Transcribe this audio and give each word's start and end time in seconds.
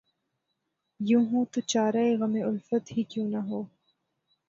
یوں 0.99 1.23
ہو‘ 1.29 1.39
تو 1.51 1.59
چارۂ 1.71 2.05
غمِ 2.19 2.33
الفت 2.49 2.85
ہی 2.93 3.01
کیوں 3.11 3.27
نہ 3.33 3.41
ہو 3.47 3.59